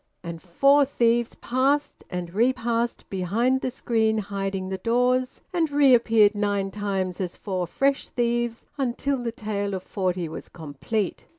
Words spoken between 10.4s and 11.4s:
complete.